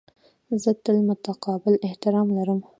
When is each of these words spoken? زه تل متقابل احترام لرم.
زه 0.61 0.71
تل 0.83 0.97
متقابل 1.09 1.73
احترام 1.87 2.27
لرم. 2.37 2.59